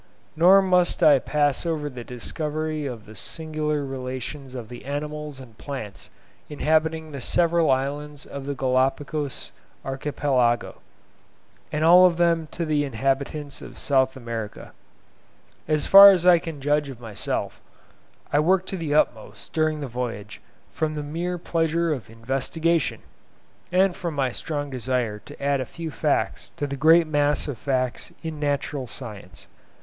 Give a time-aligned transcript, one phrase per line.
[0.35, 5.55] Nor must I pass over the discovery of the singular relations of the animals and
[5.59, 6.09] plants
[6.49, 9.51] inhabiting the several islands of the Galapagos
[9.85, 10.79] archipelago,
[11.71, 14.71] and of all of them to the inhabitants of South America.
[15.67, 17.61] As far as I can judge of myself,
[18.33, 20.41] I worked to the utmost during the voyage
[20.71, 23.01] from the mere pleasure of investigation,
[23.71, 27.59] and from my strong desire to add a few facts to the great mass of
[27.59, 29.45] facts in Natural Science.